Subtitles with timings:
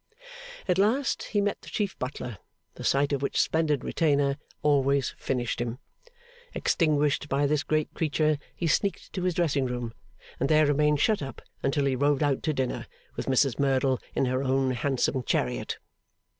[0.67, 2.39] At last he met the chief butler,
[2.73, 5.77] the sight of which splendid retainer always finished him.
[6.55, 9.93] Extinguished by this great creature, he sneaked to his dressing room,
[10.39, 14.25] and there remained shut up until he rode out to dinner, with Mrs Merdle, in
[14.25, 15.77] her own handsome chariot.